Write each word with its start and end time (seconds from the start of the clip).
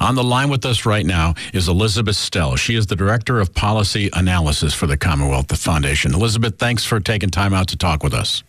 On 0.00 0.14
the 0.14 0.24
line 0.24 0.50
with 0.50 0.64
us 0.64 0.86
right 0.86 1.04
now 1.04 1.34
is 1.52 1.68
Elizabeth 1.68 2.16
Stelle. 2.16 2.56
She 2.56 2.74
is 2.74 2.86
the 2.86 2.96
Director 2.96 3.40
of 3.40 3.54
Policy 3.54 4.10
Analysis 4.12 4.74
for 4.74 4.86
the 4.86 4.96
Commonwealth 4.96 5.56
Foundation. 5.58 6.14
Elizabeth, 6.14 6.58
thanks 6.58 6.84
for 6.84 7.00
taking 7.00 7.30
time 7.30 7.52
out 7.52 7.68
to 7.68 7.76
talk 7.76 8.02
with 8.02 8.14
us. 8.14 8.42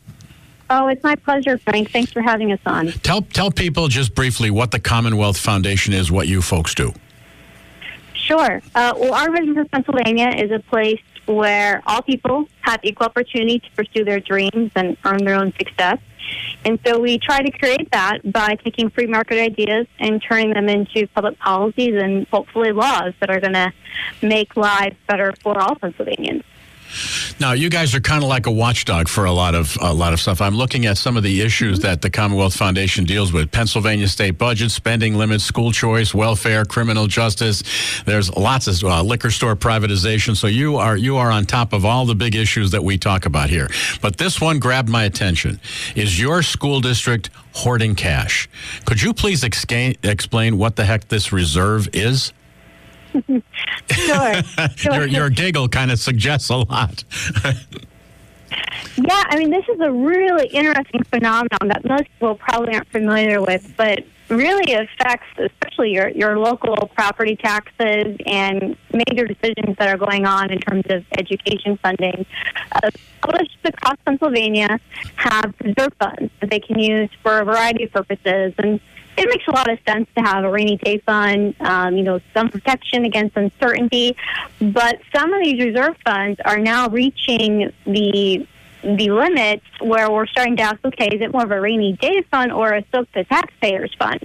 Oh, 0.70 0.88
it's 0.88 1.03
my 1.03 1.16
pleasure, 1.16 1.58
Frank. 1.58 1.91
Thanks 1.91 2.12
for 2.12 2.22
having 2.22 2.52
us 2.52 2.59
on. 2.66 2.88
Tell, 3.03 3.22
tell 3.22 3.52
people 3.52 3.88
just 3.88 4.16
briefly 4.16 4.50
what 4.50 4.72
the 4.72 4.80
Commonwealth 4.80 5.38
Foundation 5.38 5.94
is, 5.94 6.12
what 6.12 6.27
you 6.27 6.41
folks 6.41 6.73
do. 6.73 6.94
Sure. 8.14 8.62
Uh, 8.73 8.94
well, 8.98 9.14
our 9.14 9.30
vision 9.31 9.53
for 9.53 9.66
Pennsylvania 9.66 10.30
is 10.30 10.50
a 10.52 10.59
place 10.59 11.02
where 11.26 11.82
all 11.86 12.02
people 12.02 12.48
have 12.62 12.80
equal 12.84 13.05
opportunity 13.05 13.59
to 13.59 13.72
pursue 13.72 14.04
their 14.04 14.20
dreams 14.20 14.72
and 14.76 14.98
earn 15.05 15.23
their 15.23 15.36
own 15.36 15.54
success. 15.54 16.00
And 16.66 16.80
so 16.86 17.00
we 17.00 17.18
try 17.18 17.41
to 17.41 17.52
create 17.52 17.91
that 17.91 18.20
by 18.23 18.55
taking 18.64 18.90
free 18.90 19.08
market 19.08 19.40
ideas 19.40 19.88
and 20.00 20.22
turning 20.22 20.54
them 20.54 20.70
into 20.70 21.08
public 21.08 21.38
policies 21.40 22.02
and 22.02 22.26
hopefully 22.28 22.72
laws 22.72 23.14
that 23.20 23.30
are 23.30 23.40
going 23.40 23.54
to 23.54 23.73
make 24.22 24.55
lives 24.55 24.95
better 25.08 25.34
for 25.42 25.59
all 25.59 25.75
Pennsylvanians. 25.75 26.44
Now, 27.39 27.53
you 27.53 27.69
guys 27.69 27.95
are 27.95 27.99
kind 27.99 28.23
of 28.23 28.30
like 28.30 28.45
a 28.45 28.52
watchdog 28.52 29.08
for 29.08 29.25
a 29.25 29.31
lot 29.31 29.55
of 29.55 29.77
a 29.81 29.94
lot 29.94 30.13
of 30.13 30.19
stuff. 30.19 30.41
I'm 30.41 30.55
looking 30.55 30.86
at 30.86 30.97
some 30.97 31.17
of 31.17 31.23
the 31.23 31.41
issues 31.41 31.80
that 31.80 32.02
the 32.02 32.09
Commonwealth 32.09 32.55
Foundation 32.55 33.05
deals 33.05 33.33
with: 33.33 33.52
Pennsylvania 33.52 34.08
state 34.08 34.38
budget, 34.38 34.72
spending 34.72 35.16
limits, 35.16 35.44
school 35.44 35.72
choice, 35.72 36.13
welfare, 36.13 36.66
criminal 36.66 37.08
justice. 37.08 37.63
There's 38.05 38.35
lots 38.35 38.67
of 38.67 38.83
uh, 38.83 39.02
liquor 39.03 39.31
store 39.31 39.55
privatization. 39.55 40.35
So 40.35 40.47
you 40.47 40.77
are 40.77 40.97
you 40.97 41.17
are 41.17 41.31
on 41.31 41.45
top 41.45 41.73
of 41.73 41.85
all 41.85 42.05
the 42.05 42.16
big 42.16 42.35
issues 42.35 42.72
that 42.72 42.83
we 42.83 42.97
talk 42.97 43.25
about 43.25 43.50
here. 43.50 43.67
But 44.02 44.17
this 44.17 44.39
one 44.39 44.59
grabbed 44.59 44.89
my 44.89 45.03
attention: 45.03 45.59
is 45.95 46.19
your 46.19 46.44
school 46.44 46.81
district 46.81 47.30
hoarding 47.53 47.95
cash? 47.95 48.50
Could 48.85 49.02
you 49.02 49.13
please 49.13 49.44
explain 49.44 49.95
explain 50.03 50.57
what 50.57 50.75
the 50.75 50.85
heck 50.85 51.07
this 51.07 51.31
reserve 51.31 51.88
is? 51.94 52.33
sure. 53.92 54.44
sure. 54.76 54.94
your, 54.94 55.08
your 55.08 55.30
giggle 55.30 55.67
kind 55.67 55.92
of 55.92 56.00
suggests 56.00 56.50
a 56.50 56.58
lot. 56.58 57.03
yeah, 58.98 59.23
I 59.28 59.38
mean, 59.38 59.50
this 59.50 59.66
is 59.67 59.80
a 59.80 59.92
really 59.92 60.48
interesting 60.48 61.03
phenomenon 61.03 61.67
that 61.67 61.86
most 61.86 62.06
people 62.14 62.36
probably 62.36 62.73
aren't 62.73 62.90
familiar 62.90 63.42
with, 63.42 63.73
but 63.78 64.03
really 64.30 64.73
affects 64.73 65.28
especially 65.38 65.92
your, 65.92 66.09
your 66.09 66.40
local 66.40 66.75
property 66.95 67.36
taxes 67.36 68.17
and 68.25 68.75
major 68.92 69.25
decisions 69.28 69.75
that 69.78 69.90
are 69.90 69.97
going 69.97 70.25
on 70.25 70.52
in 70.52 70.59
terms 70.59 70.84
of 70.90 71.03
education 71.18 71.78
funding. 71.81 72.25
Uh, 72.72 72.90
colleges 73.22 73.56
across 73.64 73.97
Pennsylvania 74.06 74.80
have 75.16 75.53
reserve 75.64 75.94
funds 76.00 76.31
that 76.40 76.50
they 76.50 76.59
can 76.59 76.80
use 76.80 77.09
for 77.22 77.40
a 77.40 77.45
variety 77.45 77.86
of 77.86 77.92
purposes. 77.92 78.53
And 78.58 78.80
it 79.17 79.30
makes 79.30 79.47
a 79.47 79.52
lot 79.52 79.69
of 79.69 79.80
sense 79.88 80.08
to 80.16 80.22
have 80.22 80.44
a 80.44 80.50
rainy 80.50 80.78
day 80.78 80.97
fund, 81.00 81.56
um, 81.59 81.95
you 81.95 82.03
know, 82.03 82.19
some 82.33 82.50
protection 82.50 83.06
against 83.06 83.38
uncertainty. 83.38 84.16
But 84.59 85.00
some 85.16 85.33
of 85.33 85.44
these 85.44 85.64
reserve 85.64 85.95
funds 86.06 86.39
are 86.45 86.59
now 86.59 86.89
reaching 86.89 87.72
the 87.86 88.47
the 88.84 89.09
limits 89.11 89.66
where 89.79 90.12
we're 90.12 90.28
starting 90.28 90.57
to 90.57 90.62
ask, 90.62 90.84
okay, 90.84 91.07
is 91.07 91.22
it 91.22 91.31
more 91.31 91.44
of 91.44 91.51
a 91.51 91.62
rainy 91.62 91.94
day 91.94 92.22
fund 92.29 92.51
or 92.51 92.74
a 92.74 92.84
soak 92.91 93.09
the 93.13 93.24
taxpayers 93.24 93.94
fund? 93.97 94.19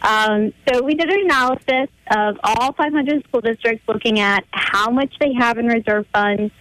Um, 0.00 0.52
so 0.66 0.82
we 0.82 0.94
did 0.94 1.10
an 1.10 1.20
analysis 1.20 1.88
of 2.10 2.38
all 2.42 2.72
500 2.72 3.22
school 3.24 3.42
districts 3.42 3.86
looking 3.86 4.18
at 4.18 4.44
how 4.50 4.90
much 4.90 5.18
they 5.18 5.34
have 5.34 5.58
in 5.58 5.66
reserve 5.66 6.06
funds. 6.12 6.52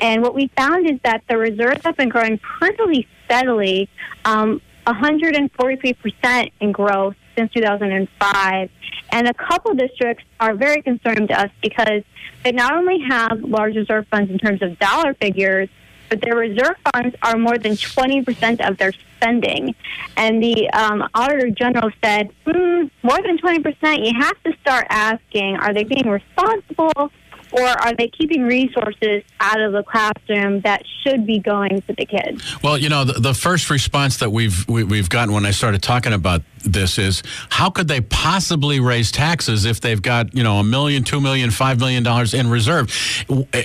And 0.00 0.22
what 0.22 0.34
we 0.34 0.48
found 0.56 0.88
is 0.88 0.98
that 1.04 1.22
the 1.28 1.36
reserves 1.36 1.82
have 1.84 1.96
been 1.96 2.08
growing 2.08 2.38
pretty 2.38 3.06
steadily. 3.26 3.90
Um, 4.24 4.62
143% 4.88 6.52
in 6.60 6.72
growth 6.72 7.14
since 7.36 7.52
2005. 7.52 8.70
And 9.10 9.28
a 9.28 9.34
couple 9.34 9.74
districts 9.74 10.24
are 10.40 10.54
very 10.54 10.82
concerned 10.82 11.28
to 11.28 11.40
us 11.40 11.50
because 11.62 12.02
they 12.44 12.52
not 12.52 12.74
only 12.74 12.98
have 13.08 13.40
large 13.42 13.76
reserve 13.76 14.06
funds 14.08 14.30
in 14.30 14.38
terms 14.38 14.62
of 14.62 14.78
dollar 14.78 15.14
figures, 15.14 15.68
but 16.08 16.20
their 16.22 16.36
reserve 16.36 16.76
funds 16.92 17.14
are 17.22 17.36
more 17.36 17.58
than 17.58 17.72
20% 17.72 18.66
of 18.66 18.78
their 18.78 18.92
spending. 19.16 19.74
And 20.16 20.42
the 20.42 20.70
um, 20.70 21.08
Auditor 21.14 21.50
General 21.50 21.90
said, 22.02 22.30
mm, 22.46 22.90
more 23.02 23.18
than 23.22 23.38
20%, 23.38 24.06
you 24.06 24.18
have 24.18 24.42
to 24.44 24.52
start 24.60 24.86
asking, 24.90 25.56
are 25.56 25.74
they 25.74 25.84
being 25.84 26.08
responsible 26.08 27.10
or 27.52 27.64
are 27.64 27.94
they 27.94 28.08
keeping 28.08 28.44
resources 28.44 29.22
out 29.40 29.60
of 29.60 29.72
the 29.72 29.82
classroom 29.82 30.60
that 30.60 30.82
should 31.02 31.26
be 31.26 31.38
going 31.38 31.80
to 31.82 31.92
the 31.94 32.06
kids? 32.06 32.56
Well, 32.62 32.78
you 32.78 32.88
know, 32.88 33.04
the, 33.04 33.14
the 33.14 33.34
first 33.34 33.70
response 33.70 34.18
that 34.18 34.30
we've 34.30 34.66
we, 34.68 34.82
have 34.82 34.90
we 34.90 34.98
have 34.98 35.08
gotten 35.08 35.34
when 35.34 35.46
I 35.46 35.50
started 35.50 35.82
talking 35.82 36.12
about 36.12 36.42
this 36.64 36.98
is 36.98 37.22
how 37.50 37.70
could 37.70 37.88
they 37.88 38.00
possibly 38.00 38.80
raise 38.80 39.10
taxes 39.10 39.64
if 39.64 39.80
they've 39.80 40.02
got 40.02 40.34
you 40.34 40.42
know 40.42 40.58
a 40.58 40.64
million, 40.64 41.04
two 41.04 41.20
million, 41.20 41.50
five 41.50 41.78
million 41.78 42.02
dollars 42.02 42.34
in 42.34 42.48
reserve? 42.48 42.92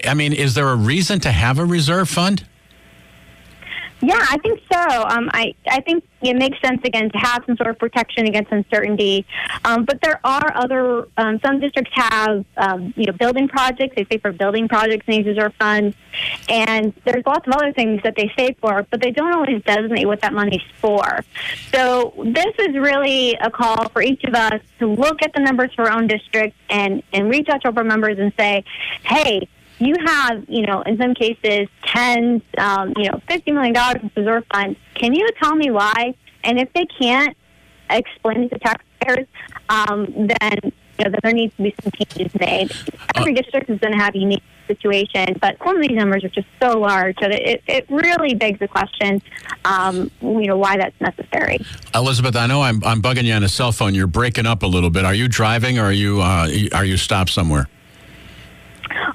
I 0.06 0.14
mean, 0.14 0.34
is 0.34 0.56
there 0.56 0.70
a 0.70 0.76
reason 0.76 1.20
to 1.22 1.32
have 1.32 1.60
a 1.60 1.66
reserve 1.66 2.10
fund? 2.10 2.46
Yeah, 4.03 4.19
I 4.19 4.38
think 4.40 4.59
so. 4.69 5.03
Um, 5.03 5.30
I 5.34 5.56
I 5.66 5.80
think 5.80 6.03
it 6.22 6.36
makes 6.36 6.59
sense 6.59 6.81
again 6.84 7.09
to 7.12 7.18
have 7.19 7.44
some 7.46 7.56
sort 7.56 7.69
of 7.69 7.80
protection 7.80 8.28
against 8.28 8.52
uncertainty. 8.52 9.25
Um, 9.64 9.86
but 9.86 10.02
there 10.02 10.19
are 10.25 10.52
other 10.56 11.08
um, 11.16 11.40
some 11.40 11.62
districts 11.62 11.91
have 11.94 12.44
um, 12.58 12.94
you 12.97 13.06
know 13.06 13.14
building 13.14 13.47
projects. 13.47 13.96
They 13.96 14.06
save 14.12 14.22
for 14.22 14.34
building 14.34 14.68
projects 14.68 15.08
use 15.08 15.25
reserve 15.25 15.53
funds, 15.58 15.96
and 16.50 16.94
there's 17.06 17.25
lots 17.25 17.47
of 17.47 17.53
other 17.53 17.72
things 17.72 18.03
that 18.03 18.16
they 18.18 18.30
save 18.38 18.58
for, 18.59 18.86
but 18.91 19.02
they 19.02 19.12
don't 19.12 19.31
always 19.31 19.64
designate 19.64 20.06
what 20.06 20.20
that 20.20 20.34
money's 20.34 20.62
for. 20.81 21.24
So 21.72 22.14
this 22.25 22.53
is 22.59 22.75
really 22.75 23.35
a 23.35 23.50
call 23.50 23.88
for 23.88 24.02
each 24.02 24.25
of 24.25 24.34
us 24.34 24.59
to 24.80 24.88
look 24.88 25.22
at 25.22 25.31
the 25.34 25.40
numbers 25.40 25.72
for 25.75 25.90
our 25.90 25.97
own 25.97 26.08
district 26.08 26.58
and 26.70 27.03
and 27.14 27.30
reach 27.30 27.47
out 27.47 27.62
to 27.62 27.74
our 27.74 27.84
members 27.85 28.20
and 28.20 28.34
say, 28.38 28.66
hey 29.03 29.47
you 29.79 29.95
have, 30.06 30.45
you 30.47 30.66
know, 30.66 30.81
in 30.81 30.97
some 30.97 31.13
cases, 31.13 31.67
tens, 31.85 32.41
um, 32.57 32.94
you 32.97 33.09
know, 33.09 33.19
fifty 33.28 33.51
million 33.51 33.73
dollars 33.73 34.01
in 34.01 34.11
reserve 34.16 34.45
funds. 34.53 34.79
Can 34.95 35.13
you 35.13 35.28
tell 35.41 35.56
me 35.56 35.72
why? 35.72 36.16
And 36.44 36.59
if 36.59 36.72
they 36.73 36.85
can't 36.85 37.35
explain 37.89 38.44
it 38.44 38.50
to 38.50 38.59
taxpayers, 38.59 39.28
um, 39.69 40.06
then 40.16 40.59
you 40.63 41.06
know 41.06 41.11
that 41.11 41.19
there 41.23 41.34
needs 41.34 41.56
to 41.56 41.63
be 41.63 41.75
some 41.81 41.91
changes 41.91 42.34
made. 42.39 42.72
Every 43.16 43.34
uh, 43.34 43.41
district 43.41 43.69
is 43.69 43.79
going 43.79 43.94
to 43.94 44.00
have 44.00 44.16
a 44.16 44.19
unique 44.19 44.44
situation, 44.67 45.38
but 45.41 45.57
some 45.63 45.75
of 45.75 45.81
these 45.81 45.95
numbers 45.97 46.23
are 46.23 46.29
just 46.29 46.47
so 46.61 46.79
large 46.79 47.16
that 47.17 47.31
it, 47.31 47.63
it 47.67 47.85
really 47.90 48.34
begs 48.35 48.59
the 48.59 48.67
question, 48.67 49.22
um, 49.66 50.09
you 50.22 50.47
know, 50.47 50.57
why 50.57 50.78
that's 50.78 51.00
necessary. 51.01 51.59
Elizabeth, 51.94 52.35
I 52.35 52.47
know 52.47 52.61
I'm, 52.61 52.84
I'm 52.84 53.01
bugging 53.01 53.23
you 53.23 53.34
on 53.34 53.44
a 53.44 53.50
cell 53.50 53.72
phone. 53.72 53.94
You're 53.94 54.07
breaking 54.07 54.45
up 54.45 54.63
a 54.63 54.67
little 54.67 54.90
bit. 54.90 55.03
Are 55.05 55.13
you 55.13 55.28
driving 55.28 55.79
or 55.79 55.85
are 55.85 55.91
you 55.91 56.22
uh, 56.22 56.47
are 56.73 56.85
you 56.85 56.97
stopped 56.97 57.31
somewhere? 57.31 57.67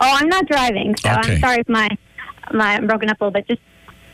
Oh, 0.00 0.10
I'm 0.14 0.28
not 0.28 0.46
driving, 0.46 0.96
so 0.96 1.10
okay. 1.10 1.34
I'm 1.34 1.40
sorry 1.40 1.58
if 1.58 1.68
my 1.68 1.88
my 2.52 2.74
I'm 2.74 2.86
broken 2.86 3.10
up 3.10 3.20
a 3.20 3.24
little 3.24 3.32
bit. 3.32 3.48
Just 3.48 3.60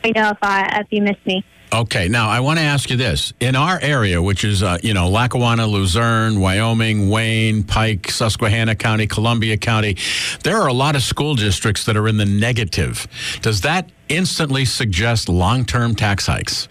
let 0.02 0.14
me 0.14 0.20
know 0.20 0.30
if 0.30 0.38
I 0.42 0.80
if 0.80 0.86
you 0.90 1.02
missed 1.02 1.26
me. 1.26 1.44
Okay, 1.72 2.06
now 2.08 2.28
I 2.28 2.38
want 2.38 2.58
to 2.60 2.64
ask 2.64 2.88
you 2.88 2.96
this: 2.96 3.32
in 3.40 3.56
our 3.56 3.80
area, 3.80 4.22
which 4.22 4.44
is 4.44 4.62
uh, 4.62 4.78
you 4.82 4.94
know 4.94 5.08
Lackawanna, 5.08 5.66
Luzerne, 5.66 6.40
Wyoming, 6.40 7.10
Wayne, 7.10 7.64
Pike, 7.64 8.10
Susquehanna 8.10 8.76
County, 8.76 9.06
Columbia 9.06 9.56
County, 9.56 9.96
there 10.44 10.56
are 10.56 10.68
a 10.68 10.72
lot 10.72 10.94
of 10.94 11.02
school 11.02 11.34
districts 11.34 11.84
that 11.86 11.96
are 11.96 12.06
in 12.06 12.16
the 12.16 12.26
negative. 12.26 13.08
Does 13.42 13.62
that 13.62 13.90
instantly 14.08 14.64
suggest 14.64 15.28
long-term 15.28 15.96
tax 15.96 16.26
hikes? 16.26 16.68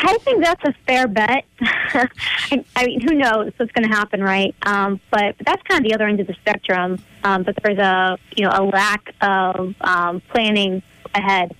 I 0.00 0.18
think 0.18 0.42
that's 0.42 0.64
a 0.64 0.74
fair 0.86 1.08
bet. 1.08 1.44
I, 1.60 2.86
mean, 2.86 3.00
who 3.00 3.14
knows 3.14 3.52
what's 3.56 3.72
going 3.72 3.88
to 3.88 3.94
happen, 3.94 4.22
right? 4.22 4.54
Um, 4.62 5.00
but, 5.10 5.36
but, 5.36 5.46
that's 5.46 5.62
kind 5.64 5.84
of 5.84 5.88
the 5.88 5.94
other 5.94 6.06
end 6.06 6.20
of 6.20 6.26
the 6.26 6.34
spectrum. 6.34 7.02
Um, 7.24 7.42
but 7.42 7.56
there's 7.62 7.78
a 7.78 8.16
you 8.36 8.44
know 8.44 8.50
a 8.52 8.62
lack 8.62 9.14
of 9.20 9.74
um, 9.80 10.20
planning 10.32 10.82
ahead. 11.14 11.54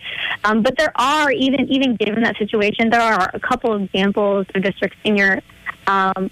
Um, 0.44 0.62
but 0.62 0.76
there 0.76 0.93
are 0.96 1.31
even 1.31 1.69
even 1.70 1.96
given 1.96 2.23
that 2.23 2.37
situation, 2.37 2.90
there 2.90 3.00
are 3.00 3.31
a 3.32 3.40
couple 3.40 3.73
of 3.73 3.82
examples 3.82 4.46
of 4.55 4.62
districts 4.62 4.99
in 5.05 5.17
your 5.17 5.40
um, 5.87 6.31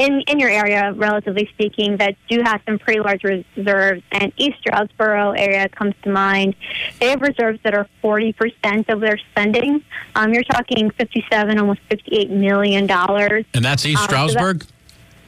in 0.00 0.22
in 0.22 0.38
your 0.38 0.48
area, 0.48 0.92
relatively 0.96 1.46
speaking, 1.52 1.98
that 1.98 2.16
do 2.28 2.40
have 2.42 2.60
some 2.66 2.78
pretty 2.78 3.00
large 3.00 3.22
reserves. 3.22 4.02
And 4.10 4.32
East 4.36 4.58
Stroudsburg 4.60 5.38
area 5.38 5.68
comes 5.68 5.94
to 6.02 6.10
mind. 6.10 6.56
They 6.98 7.10
have 7.10 7.20
reserves 7.20 7.60
that 7.64 7.74
are 7.74 7.86
forty 8.00 8.32
percent 8.32 8.88
of 8.88 9.00
their 9.00 9.18
spending. 9.30 9.84
Um, 10.14 10.32
you're 10.32 10.44
talking 10.44 10.90
fifty-seven, 10.90 11.58
almost 11.58 11.80
fifty-eight 11.90 12.30
million 12.30 12.86
dollars. 12.86 13.44
And 13.54 13.64
that's 13.64 13.84
East 13.84 14.02
um, 14.02 14.08
Stroudsburg. 14.08 14.64
So 14.64 14.70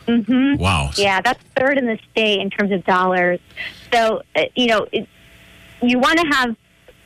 hmm 0.06 0.56
Wow. 0.56 0.90
Yeah, 0.96 1.20
that's 1.20 1.42
third 1.56 1.78
in 1.78 1.86
the 1.86 1.98
state 2.10 2.40
in 2.40 2.50
terms 2.50 2.72
of 2.72 2.84
dollars. 2.84 3.38
So, 3.92 4.22
uh, 4.34 4.44
you 4.56 4.66
know, 4.66 4.86
it, 4.90 5.06
you 5.82 5.98
want 5.98 6.18
to 6.18 6.26
have 6.26 6.56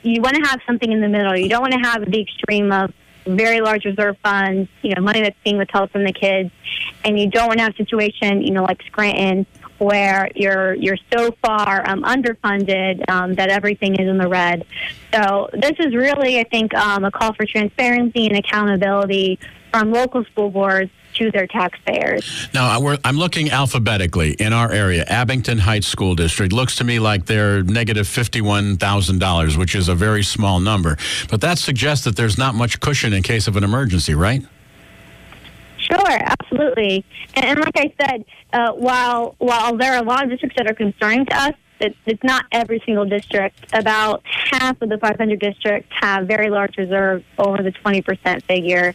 you 0.03 0.23
want 0.23 0.37
to 0.37 0.43
have 0.49 0.61
something 0.67 0.91
in 0.91 1.01
the 1.01 1.09
middle. 1.09 1.37
You 1.37 1.49
don't 1.49 1.61
want 1.61 1.75
to 1.75 1.81
have 1.81 2.11
the 2.11 2.21
extreme 2.21 2.71
of 2.73 2.93
very 3.27 3.61
large 3.61 3.85
reserve 3.85 4.17
funds, 4.23 4.69
you 4.83 4.95
know, 4.95 5.03
money 5.03 5.23
that's 5.23 5.37
being 5.45 5.59
withheld 5.59 5.91
from 5.91 6.05
the 6.05 6.13
kids, 6.13 6.51
and 7.05 7.19
you 7.19 7.29
don't 7.29 7.49
want 7.49 7.59
to 7.59 7.65
have 7.65 7.75
a 7.75 7.77
situation, 7.77 8.43
you 8.43 8.53
know, 8.53 8.65
like 8.65 8.83
Scranton, 8.87 9.47
where 9.79 10.31
you're 10.35 10.75
you're 10.75 10.97
so 11.13 11.33
far 11.43 11.89
um, 11.89 12.03
underfunded 12.03 13.09
um, 13.11 13.35
that 13.35 13.49
everything 13.49 13.95
is 13.97 14.09
in 14.09 14.19
the 14.19 14.29
red. 14.29 14.65
So 15.13 15.51
this 15.53 15.73
is 15.79 15.95
really, 15.95 16.39
I 16.39 16.45
think, 16.45 16.75
um, 16.75 17.05
a 17.05 17.11
call 17.11 17.35
for 17.35 17.45
transparency 17.47 18.27
and 18.27 18.37
accountability 18.37 19.39
from 19.71 19.93
local 19.93 20.25
school 20.25 20.51
boards 20.51 20.91
to 21.17 21.31
their 21.31 21.47
taxpayers. 21.47 22.49
Now, 22.55 22.67
I- 22.69 22.79
we're, 22.79 22.99
I'm 23.05 23.17
looking 23.17 23.51
alphabetically 23.51 24.33
in 24.35 24.53
our 24.53 24.71
area. 24.71 25.05
Abington 25.09 25.59
Heights 25.59 25.87
School 25.87 26.15
District 26.15 26.53
looks 26.53 26.77
to 26.77 26.85
me 26.85 26.99
like 26.99 27.27
they're 27.27 27.63
negative 27.63 28.07
$51,000, 28.07 29.57
which 29.57 29.75
is 29.75 29.89
a 29.89 29.95
very 29.95 30.23
small 30.23 30.61
number. 30.61 30.97
But 31.31 31.41
that 31.41 31.59
suggests 31.59 32.05
that 32.05 32.17
there's 32.17 32.39
not 32.39 32.55
much 32.55 32.81
cushion 32.81 33.13
in 33.13 33.23
case 33.23 33.47
of 33.49 33.57
an 33.57 33.65
emergency, 33.65 34.15
right? 34.15 34.43
Sure, 35.79 36.11
absolutely. 36.11 37.05
And, 37.35 37.45
and 37.45 37.59
like 37.61 37.77
I 37.77 37.93
said, 38.01 38.25
uh, 38.53 38.73
while 38.73 39.35
while 39.39 39.77
there 39.77 39.93
are 39.95 39.99
a 40.03 40.07
lot 40.07 40.25
of 40.25 40.31
districts 40.31 40.57
that 40.57 40.69
are 40.71 40.75
concerning 40.75 41.27
to 41.27 41.37
us, 41.37 41.55
it, 41.81 41.97
it's 42.07 42.23
not 42.23 42.47
every 42.53 42.83
single 42.85 43.05
district. 43.05 43.67
About 43.73 44.23
half 44.25 44.81
of 44.81 44.89
the 44.89 44.99
500 44.99 45.39
districts 45.39 45.91
have 46.01 46.27
very 46.27 46.51
large 46.51 46.77
reserves 46.77 47.25
over 47.39 47.63
the 47.63 47.73
20% 47.73 48.43
figure. 48.45 48.95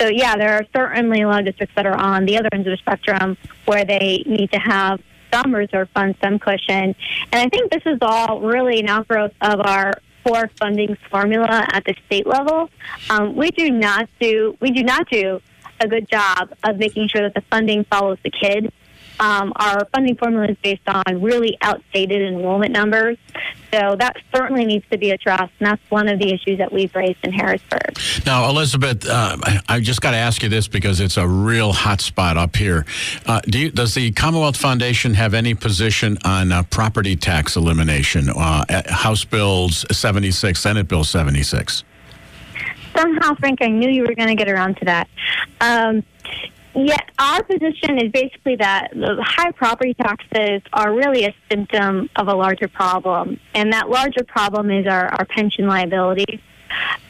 So 0.00 0.08
yeah, 0.08 0.36
there 0.36 0.54
are 0.54 0.66
certainly 0.74 1.22
a 1.22 1.28
lot 1.28 1.40
of 1.40 1.46
districts 1.46 1.74
that 1.76 1.86
are 1.86 1.96
on 1.96 2.24
the 2.24 2.38
other 2.38 2.48
end 2.52 2.66
of 2.66 2.72
the 2.72 2.76
spectrum 2.78 3.36
where 3.66 3.84
they 3.84 4.22
need 4.26 4.50
to 4.52 4.58
have 4.58 5.00
some 5.32 5.54
reserve 5.54 5.88
funds, 5.94 6.18
some 6.22 6.38
cushion. 6.38 6.94
And 7.32 7.34
I 7.34 7.48
think 7.48 7.70
this 7.70 7.82
is 7.86 7.98
all 8.02 8.40
really 8.40 8.80
an 8.80 8.88
outgrowth 8.88 9.32
of 9.40 9.60
our 9.60 9.94
core 10.24 10.50
funding 10.58 10.96
formula 11.10 11.66
at 11.72 11.84
the 11.84 11.94
state 12.06 12.26
level. 12.26 12.70
Um, 13.10 13.34
we 13.34 13.50
do 13.50 13.70
not 13.70 14.08
do 14.20 14.56
we 14.60 14.70
do 14.70 14.82
not 14.82 15.08
do 15.10 15.40
a 15.80 15.88
good 15.88 16.08
job 16.08 16.54
of 16.62 16.76
making 16.78 17.08
sure 17.08 17.22
that 17.22 17.34
the 17.34 17.42
funding 17.50 17.84
follows 17.84 18.18
the 18.22 18.30
kid. 18.30 18.72
Um, 19.20 19.52
our 19.56 19.86
funding 19.94 20.16
formula 20.16 20.48
is 20.48 20.56
based 20.62 20.82
on 20.86 21.22
really 21.22 21.56
outdated 21.62 22.22
enrollment 22.22 22.72
numbers. 22.72 23.18
So 23.72 23.96
that 23.96 24.16
certainly 24.34 24.66
needs 24.66 24.84
to 24.90 24.98
be 24.98 25.10
addressed, 25.12 25.52
and 25.58 25.66
that's 25.68 25.90
one 25.90 26.06
of 26.08 26.18
the 26.18 26.30
issues 26.32 26.58
that 26.58 26.70
we've 26.70 26.94
raised 26.94 27.18
in 27.22 27.32
Harrisburg. 27.32 27.96
Now, 28.26 28.50
Elizabeth, 28.50 29.08
uh, 29.08 29.36
I- 29.68 29.80
just 29.80 30.00
got 30.00 30.10
to 30.12 30.16
ask 30.18 30.42
you 30.42 30.48
this 30.48 30.68
because 30.68 31.00
it's 31.00 31.16
a 31.16 31.26
real 31.26 31.72
hot 31.72 32.00
spot 32.00 32.36
up 32.36 32.54
here. 32.54 32.84
Uh, 33.26 33.40
do 33.40 33.58
you, 33.58 33.70
does 33.70 33.94
the 33.94 34.12
Commonwealth 34.12 34.56
Foundation 34.56 35.14
have 35.14 35.34
any 35.34 35.54
position 35.54 36.18
on 36.24 36.52
uh, 36.52 36.62
property 36.64 37.16
tax 37.16 37.56
elimination? 37.56 38.28
Uh, 38.28 38.64
House 38.88 39.24
Bills 39.24 39.86
76, 39.90 40.60
Senate 40.60 40.86
Bill 40.86 41.02
76. 41.02 41.82
Somehow, 42.96 43.34
Frank, 43.36 43.62
I 43.62 43.68
knew 43.68 43.88
you 43.88 44.02
were 44.02 44.14
going 44.14 44.28
to 44.28 44.34
get 44.34 44.48
around 44.48 44.76
to 44.78 44.84
that. 44.84 45.08
Um, 45.60 46.02
yeah, 46.74 47.00
our 47.18 47.42
position 47.42 47.98
is 47.98 48.10
basically 48.12 48.56
that 48.56 48.88
the 48.92 49.22
high 49.22 49.50
property 49.52 49.94
taxes 49.94 50.62
are 50.72 50.94
really 50.94 51.24
a 51.24 51.34
symptom 51.50 52.08
of 52.16 52.28
a 52.28 52.34
larger 52.34 52.68
problem, 52.68 53.38
and 53.54 53.72
that 53.72 53.90
larger 53.90 54.24
problem 54.24 54.70
is 54.70 54.86
our, 54.86 55.06
our 55.08 55.24
pension 55.24 55.66
liabilities. 55.66 56.40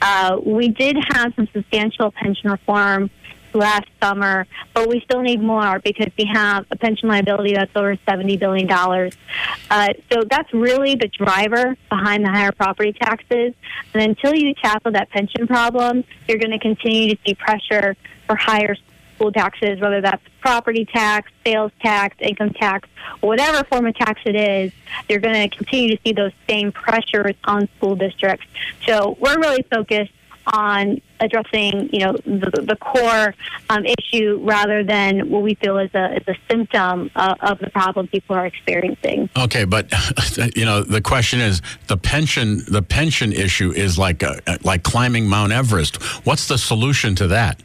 Uh, 0.01 0.39
we 0.45 0.69
did 0.69 0.97
have 1.11 1.33
some 1.37 1.49
substantial 1.53 2.11
pension 2.11 2.51
reform 2.51 3.11
last 3.55 3.87
summer, 4.03 4.47
but 4.75 4.89
we 4.89 5.01
still 5.01 5.23
need 5.23 5.41
more 5.41 5.79
because 5.81 6.09
we 6.19 6.25
have 6.33 6.67
a 6.71 6.77
pension 6.77 7.09
liability 7.09 7.55
that's 7.55 7.71
over 7.77 7.97
$70 7.97 8.39
billion. 8.41 8.71
Uh, 8.71 9.89
so 10.11 10.23
that's 10.29 10.53
really 10.53 10.95
the 10.95 11.09
driver 11.09 11.77
behind 11.89 12.25
the 12.25 12.31
higher 12.31 12.53
property 12.53 12.93
taxes. 12.93 13.55
And 13.95 14.03
until 14.03 14.35
you 14.35 14.55
tackle 14.55 14.93
that 14.93 15.11
pension 15.11 15.47
problem, 15.47 16.05
you're 16.27 16.39
going 16.39 16.53
to 16.53 16.59
continue 16.59 17.15
to 17.15 17.19
see 17.25 17.35
pressure 17.35 17.97
for 18.27 18.37
higher 18.37 18.77
school 19.15 19.33
taxes, 19.33 19.81
whether 19.81 20.01
that's 20.01 20.23
property 20.41 20.85
tax, 20.85 21.31
sales 21.45 21.73
tax, 21.81 22.17
income 22.21 22.51
tax, 22.51 22.89
whatever 23.21 23.65
form 23.65 23.87
of 23.87 23.95
tax 23.95 24.21
it 24.25 24.37
is, 24.37 24.73
you're 25.09 25.21
going 25.21 25.49
to 25.49 25.57
continue 25.57 25.97
to 25.97 26.03
see 26.05 26.13
those 26.13 26.33
same 26.49 26.73
pressures 26.73 27.37
on 27.45 27.69
school 27.77 27.97
districts. 27.97 28.47
So 28.87 29.17
we're 29.21 29.39
really 29.39 29.63
focused 29.71 30.13
on 30.47 31.01
addressing, 31.21 31.89
you 31.93 32.01
know, 32.01 32.13
the, 32.13 32.65
the 32.67 32.77
core 32.77 33.35
um, 33.71 33.85
issue 33.87 34.41
rather 34.43 34.83
than 34.83 35.31
what 35.31 35.43
we 35.43 35.55
feel 35.55 35.79
is 35.79 35.91
a, 35.95 36.17
is 36.17 36.27
a 36.27 36.35
symptom 36.51 37.11
of 37.15 37.59
the 37.61 37.71
problem 37.71 38.09
people 38.09 38.35
are 38.37 38.47
experiencing. 38.47 39.31
Okay, 39.37 39.65
but 39.65 39.91
you 40.57 40.65
know 40.65 40.83
the 40.83 41.01
question 41.01 41.41
is 41.41 41.63
the 41.87 41.97
pension. 41.97 42.63
The 42.69 42.83
pension 42.83 43.33
issue 43.33 43.71
is 43.71 43.99
like 43.99 44.23
uh, 44.23 44.37
like 44.63 44.83
climbing 44.83 45.29
Mount 45.29 45.53
Everest. 45.53 46.03
What's 46.27 46.49
the 46.49 46.59
solution 46.59 47.15
to 47.17 47.29
that? 47.29 47.63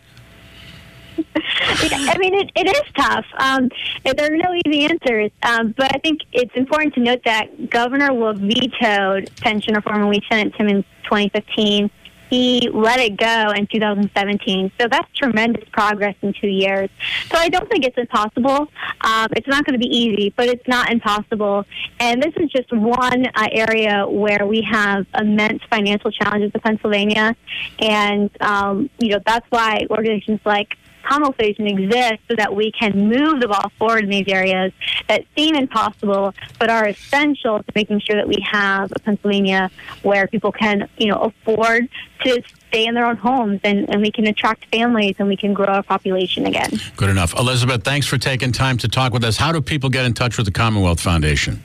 I 1.35 2.17
mean, 2.17 2.33
it, 2.33 2.51
it 2.55 2.67
is 2.67 2.93
tough. 2.95 3.25
Um, 3.37 3.69
there 4.03 4.33
are 4.33 4.37
no 4.37 4.53
easy 4.65 4.85
answers, 4.85 5.31
um, 5.43 5.73
but 5.77 5.93
I 5.95 5.99
think 5.99 6.21
it's 6.31 6.55
important 6.55 6.93
to 6.95 7.01
note 7.01 7.21
that 7.25 7.69
Governor 7.69 8.13
Wolf 8.13 8.37
vetoed 8.37 9.31
pension 9.37 9.75
reform 9.75 10.01
when 10.01 10.09
we 10.09 10.21
sent 10.29 10.47
it 10.47 10.57
to 10.57 10.63
him 10.63 10.69
in 10.69 10.83
2015. 11.03 11.89
He 12.29 12.69
let 12.73 12.99
it 12.99 13.15
go 13.15 13.51
in 13.55 13.67
2017. 13.67 14.71
So 14.79 14.87
that's 14.89 15.09
tremendous 15.15 15.63
progress 15.69 16.15
in 16.21 16.33
two 16.33 16.47
years. 16.47 16.89
So 17.31 17.37
I 17.37 17.47
don't 17.47 17.69
think 17.69 17.85
it's 17.85 17.97
impossible. 17.97 18.67
Um, 19.01 19.27
it's 19.35 19.47
not 19.47 19.65
going 19.65 19.79
to 19.79 19.87
be 19.87 19.95
easy, 19.95 20.33
but 20.35 20.47
it's 20.47 20.67
not 20.67 20.91
impossible. 20.91 21.65
And 21.99 22.21
this 22.21 22.33
is 22.35 22.51
just 22.51 22.71
one 22.73 23.27
uh, 23.27 23.47
area 23.51 24.05
where 24.07 24.45
we 24.45 24.61
have 24.63 25.05
immense 25.17 25.63
financial 25.69 26.11
challenges 26.11 26.51
in 26.53 26.59
Pennsylvania. 26.59 27.35
And, 27.79 28.29
um, 28.41 28.89
you 28.99 29.11
know, 29.11 29.19
that's 29.25 29.49
why 29.49 29.87
organizations 29.89 30.41
like 30.43 30.77
Commonwealth 31.07 31.37
Foundation 31.37 31.67
exists 31.67 32.23
so 32.27 32.35
that 32.35 32.55
we 32.55 32.71
can 32.71 33.09
move 33.09 33.39
the 33.39 33.47
ball 33.47 33.71
forward 33.77 34.03
in 34.03 34.09
these 34.09 34.27
areas 34.27 34.73
that 35.07 35.25
seem 35.35 35.55
impossible 35.55 36.33
but 36.59 36.69
are 36.69 36.87
essential 36.87 37.59
to 37.59 37.71
making 37.75 37.99
sure 38.01 38.15
that 38.15 38.27
we 38.27 38.43
have 38.51 38.91
a 38.95 38.99
Pennsylvania 38.99 39.71
where 40.03 40.27
people 40.27 40.51
can, 40.51 40.89
you 40.97 41.07
know, 41.07 41.31
afford 41.47 41.87
to 42.23 42.41
stay 42.69 42.85
in 42.85 42.95
their 42.95 43.05
own 43.05 43.15
homes 43.15 43.61
and, 43.63 43.89
and 43.89 44.01
we 44.01 44.11
can 44.11 44.27
attract 44.27 44.65
families 44.73 45.15
and 45.19 45.27
we 45.27 45.37
can 45.37 45.53
grow 45.53 45.67
our 45.67 45.83
population 45.83 46.45
again. 46.45 46.71
Good 46.95 47.09
enough, 47.09 47.33
Elizabeth. 47.37 47.83
Thanks 47.83 48.05
for 48.07 48.17
taking 48.17 48.51
time 48.51 48.77
to 48.79 48.87
talk 48.87 49.13
with 49.13 49.23
us. 49.23 49.37
How 49.37 49.51
do 49.51 49.61
people 49.61 49.89
get 49.89 50.05
in 50.05 50.13
touch 50.13 50.37
with 50.37 50.45
the 50.45 50.51
Commonwealth 50.51 50.99
Foundation? 50.99 51.63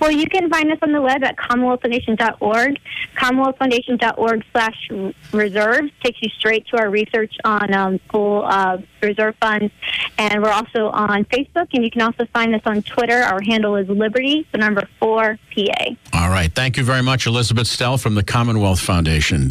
Well, 0.00 0.10
you 0.10 0.26
can 0.26 0.48
find 0.48 0.72
us 0.72 0.78
on 0.82 0.92
the 0.92 1.00
web 1.00 1.22
at 1.22 1.36
commonwealthfoundation.org. 1.36 2.80
Commonwealthfoundation.org 3.16 4.44
slash 4.52 4.90
reserves 5.32 5.92
takes 6.02 6.22
you 6.22 6.30
straight 6.30 6.66
to 6.68 6.78
our 6.78 6.88
research 6.88 7.34
on 7.44 7.74
um, 7.74 8.00
school 8.08 8.44
uh, 8.46 8.78
reserve 9.02 9.36
funds. 9.40 9.72
And 10.18 10.42
we're 10.42 10.50
also 10.50 10.88
on 10.88 11.24
Facebook, 11.26 11.68
and 11.74 11.84
you 11.84 11.90
can 11.90 12.02
also 12.02 12.24
find 12.26 12.54
us 12.54 12.62
on 12.64 12.82
Twitter. 12.82 13.18
Our 13.22 13.42
handle 13.42 13.76
is 13.76 13.88
Liberty, 13.88 14.46
the 14.52 14.58
number 14.58 14.88
four 14.98 15.38
PA. 15.54 15.84
All 16.14 16.30
right. 16.30 16.50
Thank 16.52 16.76
you 16.76 16.84
very 16.84 17.02
much, 17.02 17.26
Elizabeth 17.26 17.66
Stelle 17.66 17.98
from 18.00 18.14
the 18.14 18.24
Commonwealth 18.24 18.80
Foundation. 18.80 19.50